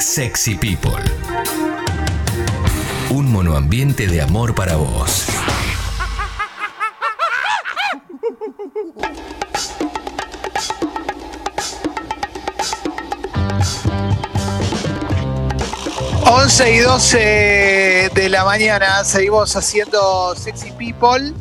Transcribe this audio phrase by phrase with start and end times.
[0.00, 1.04] Sexy People.
[3.10, 5.26] Un monoambiente de amor para vos.
[16.24, 21.34] Once y 12 de la mañana seguimos haciendo Sexy People.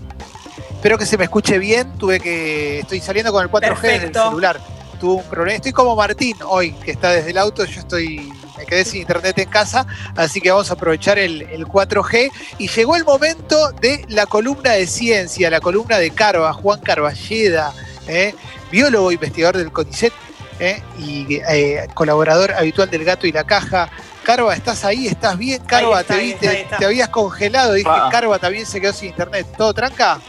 [0.71, 1.98] Espero que se me escuche bien.
[1.98, 2.80] Tuve que.
[2.80, 4.60] Estoy saliendo con el 4G del celular.
[5.00, 5.55] Tuve un problema.
[5.55, 7.64] Estoy como Martín hoy, que está desde el auto.
[7.64, 8.34] Yo estoy.
[8.70, 12.30] Quedé sin internet en casa, así que vamos a aprovechar el, el 4G.
[12.59, 17.73] Y llegó el momento de la columna de ciencia, la columna de Carva, Juan Carballeda,
[18.08, 18.35] ¿eh?
[18.71, 20.13] biólogo investigador del CONICET
[20.59, 20.84] ¿eh?
[20.99, 23.89] y eh, colaborador habitual del Gato y la Caja.
[24.23, 25.08] Carva, ¿estás ahí?
[25.08, 25.63] ¿Estás bien?
[25.66, 27.73] Carva, está, te, vi, te- habías congelado.
[27.73, 28.09] Dije, Ah.
[28.11, 29.47] Carva también se quedó sin internet.
[29.58, 30.20] ¿Todo tranca?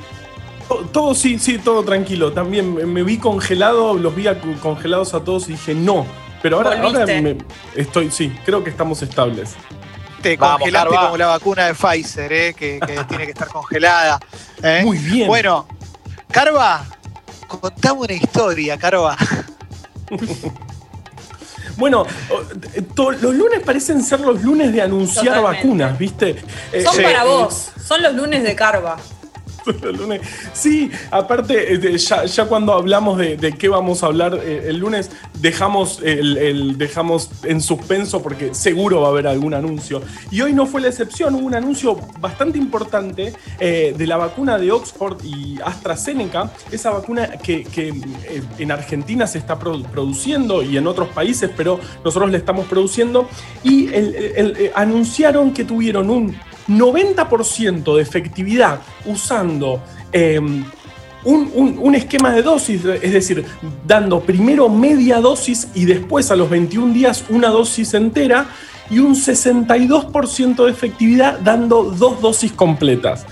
[0.69, 2.33] To- Todo sí, sí, todo tranquilo.
[2.33, 4.25] También me- vi congelado, los vi
[4.63, 6.07] congelados a todos y dije no.
[6.43, 7.37] Pero ahora, ahora me-
[7.77, 9.55] estoy, sí, creo que estamos estables.
[10.23, 11.05] Te Vamos, congelaste Carva.
[11.07, 12.55] como la vacuna de Pfizer, ¿eh?
[12.55, 14.21] que, que tiene que estar congelada.
[14.63, 14.83] ¿eh?
[14.85, 15.27] Muy bien.
[15.27, 15.67] Bueno,
[16.31, 16.85] Carva,
[17.49, 19.17] contame una historia, Carva.
[21.77, 22.05] Bueno,
[22.75, 25.57] eh, los lunes parecen ser los lunes de anunciar Totalmente.
[25.67, 26.45] vacunas, ¿viste?
[26.73, 27.71] Eh, Son para vos.
[27.83, 28.99] Son los lunes de Carva.
[29.83, 30.21] Los lunes.
[30.53, 36.01] Sí, aparte, de- ya, cuando hablamos de, qué vamos a hablar eh, el lunes, dejamos,
[36.03, 40.03] el, el- dejamos en suspenso porque seguro va a haber algún anuncio.
[40.31, 44.59] Y hoy no fue la excepción, hubo un anuncio bastante importante eh, de la vacuna
[44.59, 50.77] de Oxford y AstraZeneca, esa vacuna que, eh, en Argentina se está produ- produciendo y
[50.77, 53.29] en otros países, pero nosotros la estamos produciendo.
[53.65, 56.37] Y el- el- el- anunciaron que tuvieron un
[56.71, 59.83] 90% de efectividad usando
[61.25, 63.45] un, un- un esquema de dosis, es decir,
[63.87, 68.47] dando primero media dosis y después a los 21 días una dosis entera
[68.89, 73.27] y un 62% de efectividad dando dos dosis completas.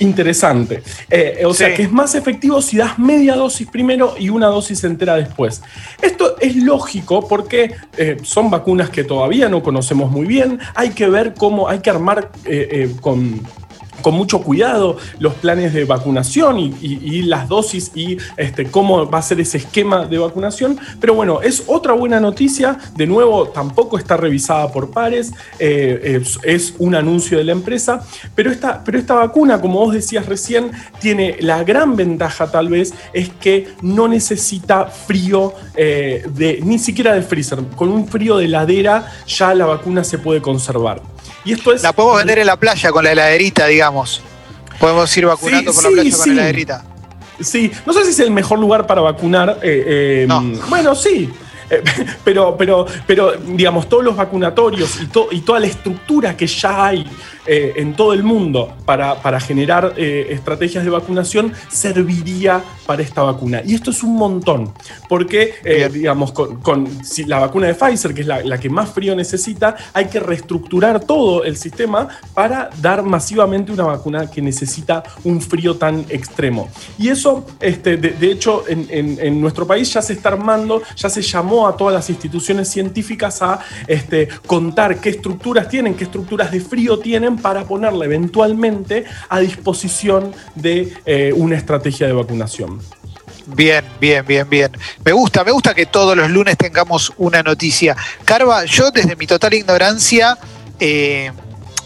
[0.00, 0.82] Interesante.
[1.10, 4.84] Eh, o sea que es más efectivo si das media dosis primero y una dosis
[4.84, 5.62] entera después.
[6.00, 10.60] Esto es lógico porque eh, son vacunas que todavía no conocemos muy bien.
[10.74, 13.40] Hay que ver cómo, hay que armar eh, con
[14.02, 19.22] con mucho cuidado los planes de vacunación y, las dosis y este, cómo va a
[19.22, 20.78] ser ese esquema de vacunación.
[21.00, 22.78] Pero bueno, es otra buena noticia.
[22.94, 28.02] De nuevo, tampoco está revisada por pares, eh, es, es un anuncio de la empresa.
[28.34, 30.70] Pero esta, pero esta vacuna, como vos decías recién,
[31.00, 37.14] tiene la gran ventaja tal vez es que no necesita frío eh, de, ni siquiera
[37.14, 37.60] de freezer.
[37.76, 41.00] Con un frío de heladera ya la vacuna se puede conservar.
[41.44, 44.20] Y esto es La podemos vender en la playa con la heladerita, digamos.
[44.78, 46.30] Podemos ir vacunando Sí, por la sí, playa con sí.
[46.30, 46.84] la heladerita.
[47.40, 49.58] Sí, no sé si es el mejor lugar para vacunar.
[49.62, 49.84] eh,
[50.22, 50.40] eh, No.
[50.68, 51.30] Bueno, sí.
[51.70, 51.82] Eh,
[52.24, 56.86] Pero, pero, pero, digamos, todos los vacunatorios y, to- y toda la estructura que ya
[56.86, 57.06] hay
[57.48, 63.22] eh, en todo el mundo para, para generar eh, estrategias de vacunación serviría para esta
[63.22, 63.62] vacuna.
[63.64, 64.72] Y esto es un montón,
[65.08, 68.68] porque, eh, digamos, con, con- si la vacuna de Pfizer, que es la, la que
[68.70, 74.40] más frío necesita, hay que reestructurar todo el sistema para dar masivamente una vacuna que
[74.42, 76.68] necesita un frío tan extremo.
[76.98, 80.82] Y eso, este, de, de hecho, en, en- en nuestro país ya se está armando,
[80.96, 86.04] ya se llamó a todas las instituciones científicas a este, contar qué estructuras tienen, qué
[86.04, 92.80] estructuras de frío tienen para ponerla eventualmente a disposición de eh, una estrategia de vacunación.
[93.46, 94.70] Bien, bien, bien, bien.
[95.04, 97.96] Me gusta, me gusta que todos los lunes tengamos una noticia.
[98.24, 100.36] Carva, yo desde mi total ignorancia
[100.78, 101.32] eh,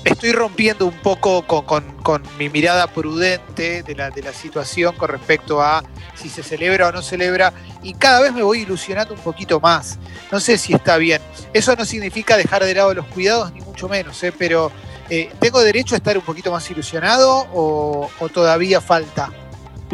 [0.04, 1.92] estoy rompiendo un poco con,
[2.36, 5.84] mi mirada prudente de la, de la situación con respecto a
[6.16, 7.52] si se celebra o no celebra
[7.82, 9.98] y cada vez me voy ilusionando un poquito más.
[10.32, 11.22] No sé si está bien.
[11.52, 14.32] Eso no significa dejar de lado los cuidados, ni mucho menos, ¿eh?
[14.36, 14.72] pero
[15.14, 19.30] eh, ¿tengo derecho a estar un poquito más ilusionado o, o todavía falta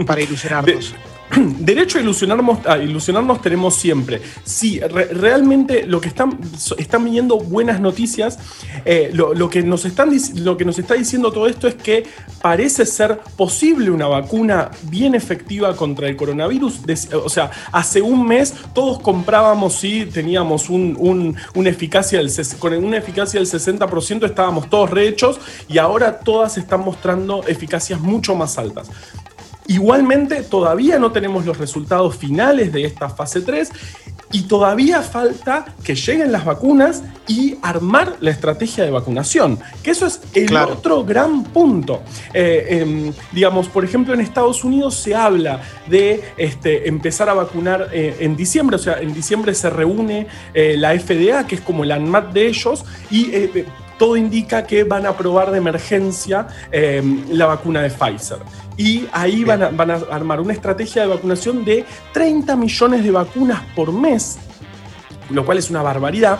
[0.06, 0.94] para ilusionarnos?
[1.58, 4.20] Derecho a ilusionarnos, a ilusionarnos tenemos siempre.
[4.44, 6.38] Sí, re- realmente lo que están,
[6.78, 8.38] están viniendo buenas noticias.
[8.84, 12.04] eh, lo, que nos están, lo que nos está diciendo todo esto es que
[12.40, 16.80] parece ser posible una vacuna bien efectiva contra el coronavirus.
[17.24, 22.20] O sea, hace un mes todos comprábamos y teníamos un- un- una eficacia
[22.58, 25.38] con una eficacia del 60%, estábamos todos rehechos
[25.68, 28.90] y ahora todas están mostrando eficacias mucho más altas.
[29.68, 33.70] Igualmente, todavía no tenemos los resultados finales de esta fase 3
[34.32, 40.06] y todavía falta que lleguen las vacunas y armar la estrategia de vacunación, que eso
[40.06, 42.02] es el otro gran punto.
[42.32, 47.90] Eh, em, digamos, por ejemplo, en Estados Unidos se habla de este, empezar a vacunar
[47.92, 51.84] eh, en diciembre, o sea, en diciembre se reúne eh, la FDA, que es como
[51.84, 53.30] el ANMAT de ellos, y
[53.98, 58.38] todo indica que van a probar de emergencia em, la vacuna de Pfizer.
[58.76, 63.10] Y ahí van a, van a, armar una estrategia de vacunación de 30 millones de
[63.10, 64.38] vacunas por mes,
[65.30, 66.38] lo cual es una barbaridad.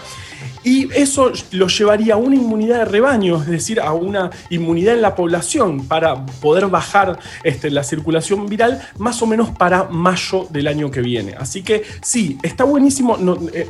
[0.65, 5.03] Y eso lo llevaría a una inmunidad de rebaño, es decir, a una inmunidad en
[5.03, 10.67] la población para poder bajar este, la circulación viral más o menos para mayo del
[10.67, 11.35] año que viene.
[11.39, 13.17] Así que sí, está buenísimo,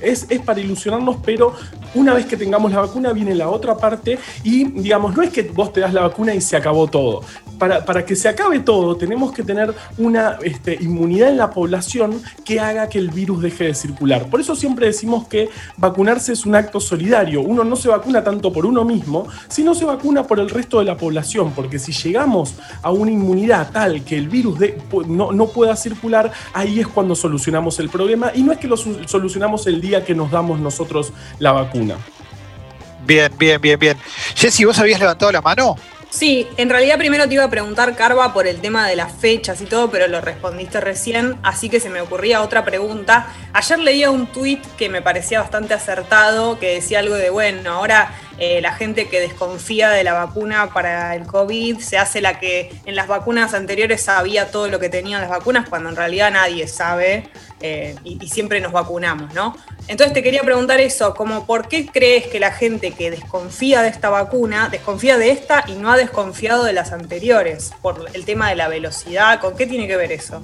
[0.03, 1.55] es, es para ilusionarnos, pero
[1.95, 5.43] una vez que tengamos la vacuna viene la otra parte y digamos, no es que
[5.43, 7.23] vos te das la vacuna y se acabó todo.
[7.59, 12.61] Para, que se acabe todo, tenemos que tener una este, inmunidad en la población que
[12.61, 14.31] haga que el virus deje de circular.
[14.31, 17.41] Por eso siempre decimos que vacunarse es un acto solidario.
[17.41, 20.85] Uno no se vacuna tanto por uno mismo, sino se vacuna por el resto de
[20.85, 24.59] la población, porque si llegamos a una inmunidad tal que el virus
[25.09, 29.67] no, pueda circular, ahí es cuando solucionamos el problema y no es que lo solucionamos
[29.67, 31.97] el día que nos damos nosotros la vacuna.
[33.07, 33.97] Bien, bien, bien, bien.
[34.35, 35.77] Jessy, ¿vos habías levantado la mano?
[36.11, 39.61] Sí, en realidad primero te iba a preguntar, Carva, por el tema de las fechas
[39.61, 43.27] y todo, pero lo respondiste recién, así que se me ocurría otra pregunta.
[43.53, 48.11] Ayer leía un tuit que me parecía bastante acertado, que decía algo de, bueno, ahora
[48.39, 52.73] eh, la gente que desconfía de la vacuna para el COVID se hace la que
[52.87, 56.69] en las vacunas anteriores sabía todo lo que tenían las vacunas, cuando en realidad nadie
[56.69, 57.29] sabe
[57.61, 59.57] eh, y, siempre nos vacunamos, ¿no?
[59.89, 63.89] Entonces te quería preguntar eso, como por qué crees que la gente que desconfía de
[63.89, 68.51] esta vacuna, desconfía de esta y no ha desconfiado de las anteriores, por el tema
[68.51, 70.41] de la velocidad, ¿con qué tiene que ver eso?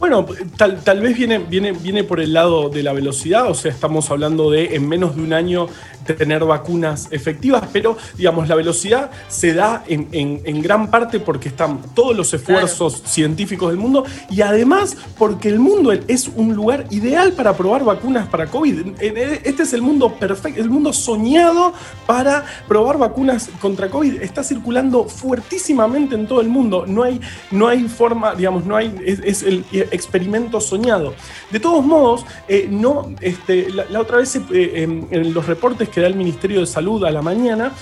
[0.00, 0.26] Bueno,
[0.56, 4.10] tal, tal vez viene, viene, viene por el lado de la velocidad, o sea, estamos
[4.10, 5.68] hablando de en menos de un año
[6.04, 12.16] tener vacunas efectivas, pero digamos, la velocidad se da en, gran parte porque están todos
[12.16, 17.56] los esfuerzos científicos del mundo y además porque el mundo es un lugar ideal para
[17.56, 19.00] probar vacunas para COVID.
[19.00, 21.72] Este es el mundo perfecto, el mundo soñado
[22.06, 24.22] para probar vacunas contra COVID.
[24.22, 26.84] Está circulando fuertísimamente en todo el mundo.
[26.86, 27.20] No hay,
[27.50, 31.14] no hay forma, digamos, no hay, es, el experimento soñado.
[31.50, 36.08] De todos modos, eh, no, este, la, otra vez eh, en los reportes que da
[36.08, 37.72] el Ministerio de Salud a la mañana,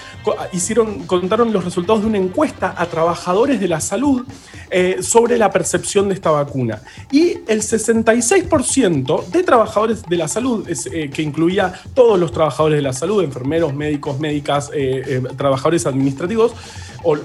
[0.53, 4.27] hicieron, contaron los resultados de una encuesta a trabajadores de la salud
[4.71, 6.83] eh, sobre la percepción de esta vacuna.
[7.11, 12.83] Y el 66% de trabajadores de la salud, eh, que incluía todos los trabajadores de
[12.83, 16.53] la salud, enfermeros, médicos, médicas, eh, trabajadores administrativos,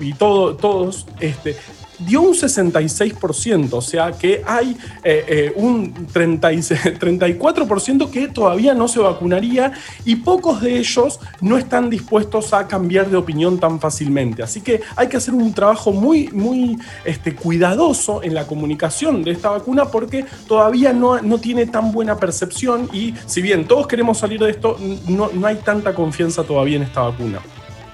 [0.02, 1.56] y todo, todos, este,
[2.00, 9.00] dio un 66%, o sea que hay eh, eh, un 34% que todavía no se
[9.00, 9.72] vacunaría
[10.06, 14.44] y pocos de ellos no están dispuestos a cambiar de opinión tan fácilmente.
[14.44, 19.32] Así que hay que hacer un trabajo muy, muy este, cuidadoso en la comunicación de
[19.32, 24.18] esta vacuna porque todavía no, no tiene tan buena percepción y si bien todos queremos
[24.18, 24.78] salir de esto,
[25.08, 27.40] no, no hay tanta confianza todavía en esta vacuna.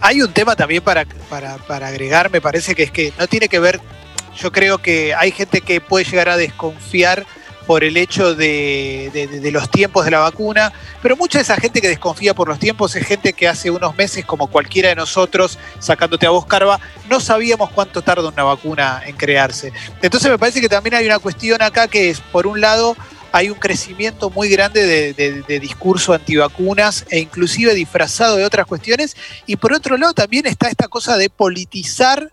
[0.05, 3.57] Hay un tema también para, para, agregar, me parece que es que no tiene que
[3.57, 3.79] ver,
[4.37, 7.25] yo creo que hay gente que puede llegar a desconfiar
[7.65, 11.87] por el hecho de, los tiempos de la vacuna, pero mucha de esa gente que
[11.87, 16.25] desconfía por los tiempos es gente que hace unos meses, como cualquiera de nosotros, sacándote
[16.25, 19.71] a vos, Carva, no sabíamos cuánto tarda una vacuna en crearse.
[20.01, 22.97] Entonces me parece que también hay una cuestión acá que es, por un lado,
[23.33, 29.17] hay un crecimiento muy grande de, discurso antivacunas e inclusive disfrazado de otras cuestiones.
[29.47, 32.31] Y por otro lado también está esta cosa de politizar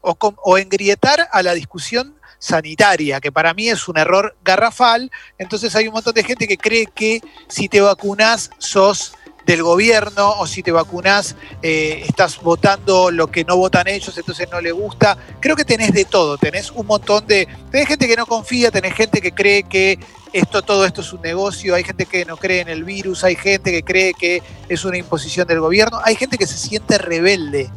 [0.00, 5.12] o, o engrietar a la discusión sanitaria, que para mí es un error garrafal.
[5.38, 9.12] Entonces hay un montón de gente que cree que si te vacunas sos
[9.46, 14.48] del gobierno o si te vacunas eh, estás votando lo que no votan ellos, entonces
[14.50, 15.16] no le gusta.
[15.38, 17.46] Creo que tenés de todo, tenés un montón de...
[17.70, 19.98] Tenés gente que no confía, tenés gente que cree que
[20.32, 23.36] esto, todo esto es un negocio, hay gente que no cree en el virus, hay
[23.36, 27.70] gente que cree que es una imposición del gobierno, hay gente que se siente rebelde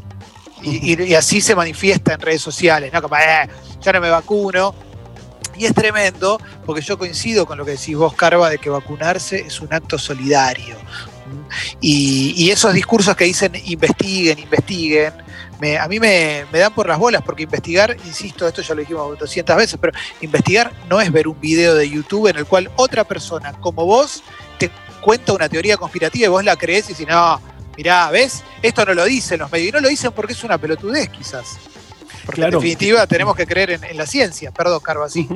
[0.64, 3.02] y, así se manifiesta en redes sociales, ¿no?
[3.02, 3.50] Como, eh,
[3.82, 4.74] ya no me vacuno.
[5.56, 9.42] Y es tremendo, porque yo coincido con lo que decís vos, Carva, de que vacunarse
[9.42, 10.78] es un acto solidario.
[11.80, 15.14] Y, esos discursos que dicen investiguen, investiguen,
[15.80, 19.56] a mí me, dan por las bolas, porque investigar, insisto, esto ya lo dijimos 200
[19.56, 23.54] veces, pero investigar no es ver un video de YouTube en el cual otra persona
[23.54, 24.24] como vos
[24.58, 24.70] te
[25.02, 27.42] cuenta una teoría conspirativa y vos la crees y si no,
[27.78, 28.44] mirá, ¿ves?
[28.62, 31.58] Esto no lo dicen los medios, y no lo dicen porque es una pelotudez quizás.
[32.26, 34.52] Porque en definitiva tenemos que creer en, la ciencia.
[34.52, 35.28] Perdón, Carva, sí.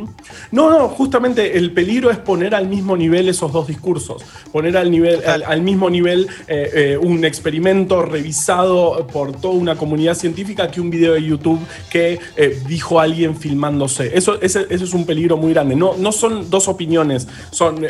[0.52, 4.24] No, no, justamente el peligro es poner al mismo nivel esos dos discursos.
[4.52, 10.16] Poner al, nivel, al, mismo nivel eh, eh, un experimento revisado por toda una comunidad
[10.16, 14.18] científica que un video de YouTube que eh, dijo alguien filmándose.
[14.18, 15.76] Eso, ese, es un peligro muy grande.
[15.76, 17.28] No, no son dos opiniones.
[17.52, 17.86] Son,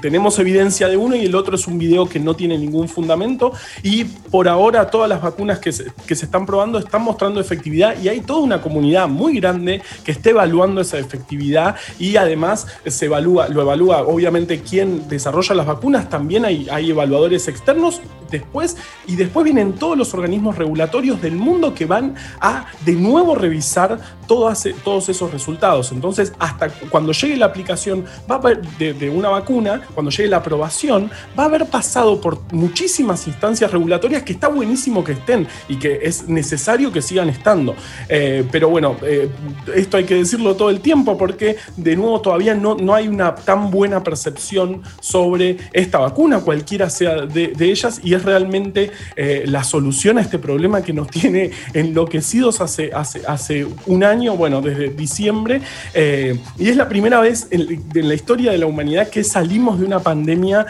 [0.00, 3.52] tenemos evidencia de uno y el otro es un video que no tiene ningún fundamento.
[3.82, 7.99] Y por ahora todas las vacunas que se, que se están probando están mostrando efectividad
[8.02, 13.06] y hay toda una comunidad muy grande que está evaluando esa efectividad y además se
[13.06, 18.76] evalúa, lo evalúa obviamente quien desarrolla las vacunas, también hay, hay evaluadores externos después
[19.06, 23.98] y después vienen todos los organismos regulatorios del mundo que van a de nuevo revisar
[24.26, 25.92] todos, todos esos resultados.
[25.92, 28.40] Entonces, hasta cuando llegue la aplicación va
[28.78, 33.70] de, de una vacuna, cuando llegue la aprobación, va a haber pasado por muchísimas instancias
[33.70, 37.74] regulatorias que está buenísimo que estén y que es necesario que sigan estando.
[38.08, 39.28] Eh, pero bueno, eh,
[39.74, 43.34] esto hay que decirlo todo el tiempo porque de nuevo todavía no, no hay una
[43.34, 49.62] tan buena percepción sobre esta vacuna, cualquiera sea de, ellas, y es realmente eh, la
[49.62, 54.88] solución a este problema que nos tiene enloquecidos hace, hace, hace un año, bueno, desde
[54.88, 55.60] diciembre,
[55.94, 60.00] y es la primera vez en, la historia de la humanidad que salimos de una
[60.00, 60.66] pandemia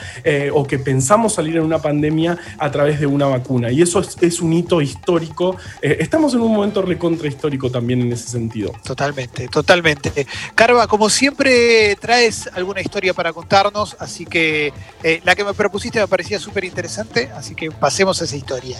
[0.52, 4.16] o que pensamos salir en una pandemia a través de una vacuna, y eso es,
[4.20, 5.56] es un hito histórico.
[5.80, 8.72] Estamos en un momento recontrahistórico también en ese sentido.
[8.84, 10.26] Totalmente, totalmente.
[10.54, 16.00] Carva, como siempre, traes alguna historia para contarnos, así que eh, la que me propusiste
[16.00, 18.78] me parecía súper interesante, así que pasemos a esa historia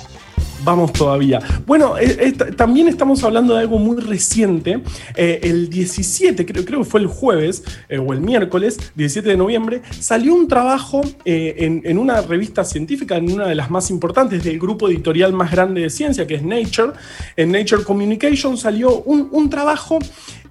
[0.65, 1.41] vamos todavía.
[1.67, 4.83] Bueno, eh, también estamos hablando de algo muy reciente.
[5.17, 10.35] el 17, creo, creo, que fue el jueves o el miércoles, 17 de noviembre, salió
[10.35, 15.33] un trabajo en, una revista científica, en una de las más importantes del grupo editorial
[15.33, 16.93] más grande de ciencia, que es Nature,
[17.37, 19.99] en Nature Communication salió un, trabajo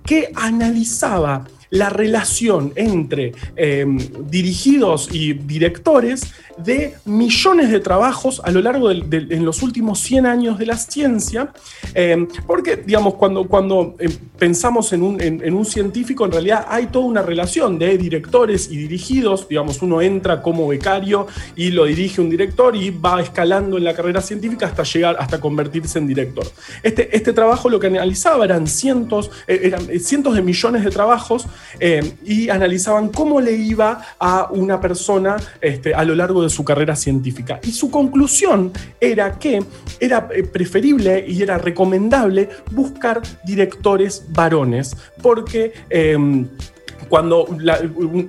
[0.06, 3.98] que analizaba la relación entre em,
[4.30, 10.26] dirigidos y directores de millones de trabajos a lo largo de, en los últimos 100
[10.26, 11.52] años de la ciencia,
[11.94, 16.88] em, porque, digamos, cuando, cuando em, pensamos en un, en, un, científico, en realidad hay
[16.88, 22.22] toda una relación de directores y dirigidos, digamos, uno entra como becario y lo dirige
[22.22, 26.46] un director y va escalando en la carrera científica hasta llegar, hasta convertirse en director.
[26.84, 31.48] Este, este trabajo lo que analizaba eran cientos, eh, eran cientos de millones de trabajos
[31.80, 36.64] eh, y analizaban cómo le iba a una persona este, a lo largo de su
[36.64, 37.60] carrera científica.
[37.64, 39.64] Y su conclusión era que
[40.00, 45.74] era eh, preferible y era recomendable buscar directores varones, porque...
[45.90, 46.48] Em,
[47.08, 47.48] cuando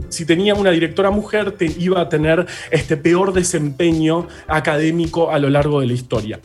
[0.09, 5.51] si tenía una directora mujer te iba a tener este peor desempeño académico a lo
[5.51, 6.41] largo de la historia.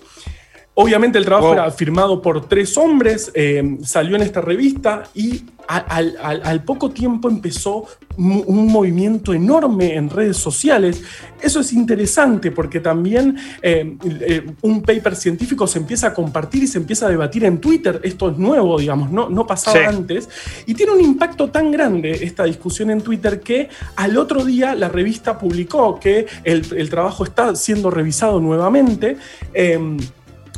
[0.77, 6.63] Obviamente el trabajo era firmado por tres hombres, em, salió en esta revista y al,
[6.63, 7.85] poco tiempo empezó
[8.17, 11.01] un movimiento enorme en redes sociales.
[11.41, 16.67] Eso es interesante porque también eh, eh, un paper científico se empieza a compartir y
[16.67, 17.99] se empieza a debatir en Twitter.
[18.03, 20.29] Esto es nuevo, digamos, no, no pasaba antes.
[20.65, 24.89] Y tiene un impacto tan grande esta discusión en Twitter que al otro día la
[24.89, 29.17] revista publicó que el, trabajo está siendo revisado nuevamente.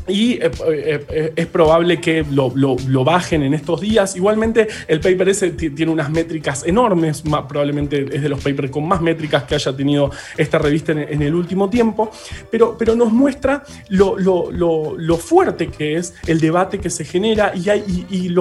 [0.08, 4.16] Y eh, eh, eh, es probable que lo, bajen en estos días.
[4.16, 9.02] Igualmente, el paper ese tiene unas métricas enormes, probablemente es de los papers con más
[9.02, 12.12] métricas que haya tenido esta revista en, el último tiempo,
[12.52, 17.70] pero, pero nos muestra lo, lo, fuerte que es el debate que se genera y,
[17.70, 18.34] hay, y,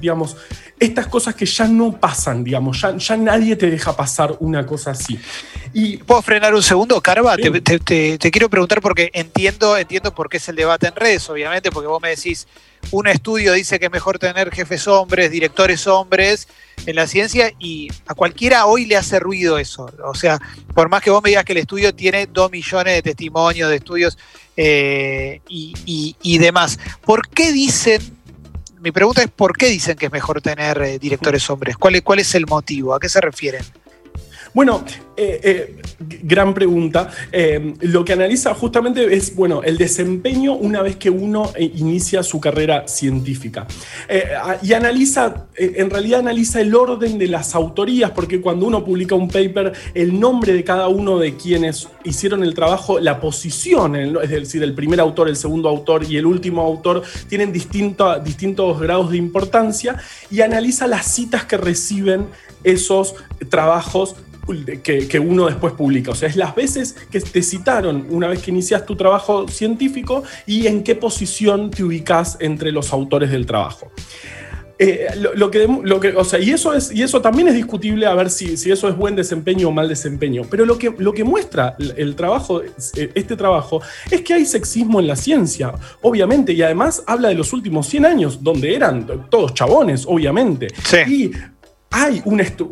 [0.00, 0.36] digamos,
[0.80, 4.92] estas cosas que ya no pasan, digamos, ya, ya nadie te deja pasar una cosa
[4.92, 5.18] así.
[5.72, 7.36] Y, ¿Puedo frenar un segundo, Carva?
[7.36, 11.86] Te, quiero preguntar porque entiendo, entiendo por qué es el debate en redes, obviamente, porque
[11.86, 12.46] vos me decís,
[12.90, 16.48] un estudio dice que es mejor tener jefes hombres, directores hombres
[16.86, 19.90] en la ciencia y a cualquiera hoy le hace ruido eso.
[20.04, 20.38] O sea,
[20.74, 23.76] por más que vos me digas que el estudio tiene dos millones de testimonios, de
[23.76, 24.18] estudios
[24.56, 28.18] eh, y, y demás, ¿por qué dicen
[28.80, 31.76] mi pregunta es por qué dicen que es mejor tener eh, directores hombres.
[31.76, 32.94] ¿Cuál, ¿Cuál es el motivo?
[32.94, 33.62] ¿A qué se refieren?
[34.58, 34.84] Bueno,
[35.16, 35.76] eh, eh,
[36.24, 37.08] gran pregunta.
[37.82, 42.88] lo que analiza justamente es, bueno, el desempeño una vez que uno inicia su carrera
[42.88, 43.68] científica.
[44.60, 49.28] y analiza, en realidad analiza el orden de las autorías, porque cuando uno publica un
[49.28, 54.64] paper, el nombre de cada uno de quienes hicieron el trabajo, la posición, es decir,
[54.64, 59.98] el primer autor, el segundo autor y el último autor tienen distintos grados de importancia
[60.32, 62.26] y analiza las citas que reciben
[62.64, 63.14] esos
[63.50, 64.16] trabajos
[64.82, 66.12] que, uno después publica.
[66.12, 70.22] O sea, es las veces que te citaron una vez que inicias tu trabajo científico
[70.46, 73.90] y en qué posición te ubicas entre los autores del trabajo.
[74.80, 78.06] Eh, lo, que, lo que, o sea, y eso, es, y eso también es discutible
[78.06, 80.42] a ver si, si eso es buen desempeño o mal desempeño.
[80.48, 85.00] Pero lo que, lo que muestra el trabajo, eh, este trabajo, es que hay sexismo
[85.00, 89.52] en la ciencia, obviamente, y además habla de los últimos 100 años, donde eran todos
[89.52, 90.68] chabones, obviamente.
[91.08, 91.32] Y
[91.98, 92.22] hay,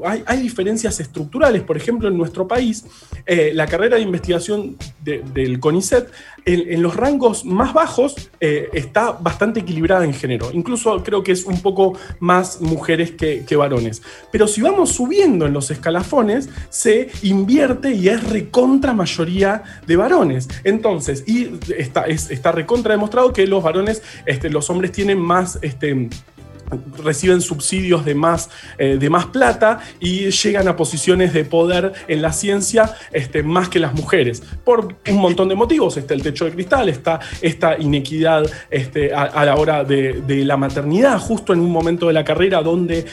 [0.04, 1.62] hay, hay, diferencias estructurales.
[1.62, 2.85] Por ejemplo, en nuestro país,
[3.26, 6.11] eh, la carrera de investigación del CONICET,
[6.45, 10.50] en, los rangos más bajos, eh, está bastante equilibrada en género.
[10.52, 14.02] Incluso creo que es un poco más mujeres que, varones.
[14.30, 20.49] Pero si vamos subiendo en los escalafones, se invierte y es recontra mayoría de varones.
[20.62, 25.59] Entonces, y está, está recontra demostrado que los varones, este, los hombres tienen más...
[25.62, 26.09] Este,
[27.02, 32.23] reciben subsidios de más, eh, de más plata y llegan a posiciones de poder en
[32.23, 35.96] la ciencia este, más que las mujeres, por un montón de motivos.
[35.96, 41.18] Está el techo de cristal, está esta inequidad este, a, la hora de, la maternidad,
[41.18, 43.06] justo en un momento de la carrera donde,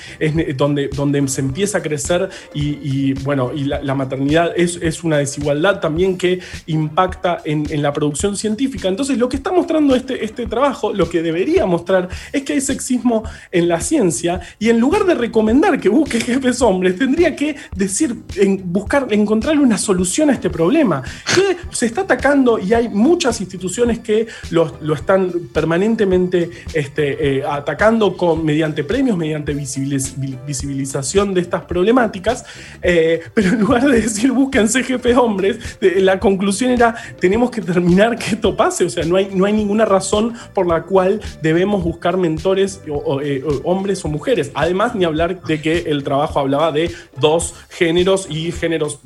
[0.56, 5.80] donde, donde se empieza a crecer y, bueno, y la, maternidad es, es, una desigualdad
[5.80, 8.88] también que impacta en, en, la producción científica.
[8.88, 12.62] Entonces, lo que está mostrando este, este trabajo, lo que debería mostrar, es que hay
[12.62, 17.56] sexismo en la ciencia y en lugar de recomendar que busque jefes hombres, tendría que
[17.76, 18.16] decir,
[18.64, 21.04] buscar, encontrar una solución a este problema.
[21.34, 27.44] Que se está atacando y hay muchas instituciones que lo, lo están permanentemente este, eh,
[27.48, 32.46] atacando con, mediante premios, mediante visibilización de estas problemáticas,
[32.82, 38.18] eh, pero en lugar de decir búsquense jefes hombres, la conclusión era tenemos que terminar
[38.18, 41.84] que esto pase, o sea, no hay, no hay ninguna razón por la cual debemos
[41.84, 44.52] buscar mentores o, eh, eh, hombres o mujeres.
[44.54, 49.00] Además, ni hablar de que el trabajo hablaba de dos géneros y géneros,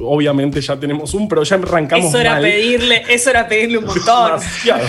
[0.00, 2.06] obviamente ya tenemos un, pero ya arrancamos.
[2.06, 4.40] Eso era pedirle, eso era pedirle un montón.
[4.40, 4.86] Demasiado.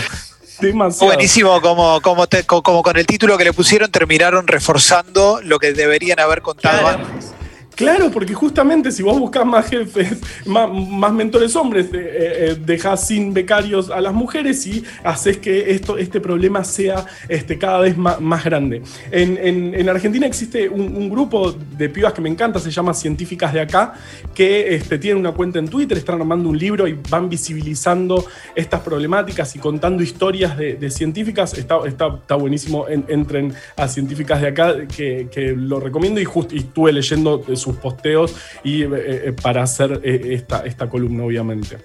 [0.60, 1.13] Demasiado.
[1.13, 6.20] Buenísimo, como, como, como, con el título que le pusieron, terminaron reforzando lo que deberían
[6.20, 7.35] haber contado antes.
[7.75, 13.34] Claro, porque justamente si vos buscas más jefes, más, mentores hombres, eh, eh, dejas sin
[13.34, 18.44] becarios a las mujeres y haces que esto, este problema sea este, cada vez más,
[18.46, 18.82] grande.
[19.12, 23.94] En, Argentina existe un, grupo de pibas que me encanta, se llama Científicas de Acá,
[24.34, 28.82] que este, tienen una cuenta en Twitter, están armando un libro y van visibilizando estas
[28.82, 31.53] problemáticas y contando historias de, científicas.
[31.58, 37.75] Está, buenísimo, entren a Científicas de Acá, que, lo recomiendo y, y estuve leyendo sus
[37.78, 41.78] posteos y eh, eh, para hacer eh, esta, esta columna, obviamente.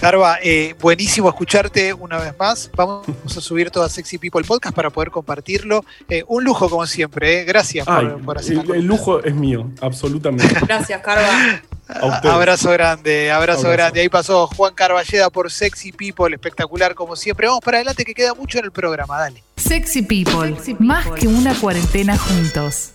[0.00, 0.38] Carva,
[0.80, 2.70] buenísimo escucharte una vez más.
[2.76, 5.84] Vamos a subir todo a Sexy People Podcast para poder compartirlo.
[6.26, 7.44] un lujo, como siempre.
[7.44, 7.86] Gracias
[8.24, 8.74] por, hacerlo.
[8.74, 10.52] El, lujo es mío, absolutamente.
[10.66, 11.62] Gracias, Carva.
[11.88, 14.00] Abrazo grande, abrazo, grande.
[14.00, 17.46] Ahí pasó Juan Carballeda por Sexy People, espectacular como siempre.
[17.46, 19.42] Vamos para adelante que queda mucho en el programa, dale.
[19.56, 22.90] Sexy People, más que una cuarentena juntos.